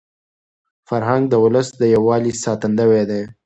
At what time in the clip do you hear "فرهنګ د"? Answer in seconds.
0.87-1.33